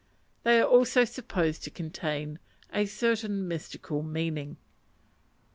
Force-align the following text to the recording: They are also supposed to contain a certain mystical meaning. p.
They 0.41 0.59
are 0.59 0.65
also 0.67 1.05
supposed 1.05 1.63
to 1.63 1.69
contain 1.69 2.39
a 2.73 2.87
certain 2.87 3.47
mystical 3.47 4.01
meaning. 4.01 4.55
p. 4.55 4.61